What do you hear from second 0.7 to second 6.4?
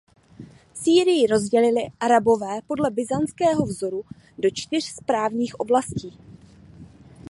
Sýrii rozdělili Arabové podle byzantského vzoru do čtyř správních oblastí.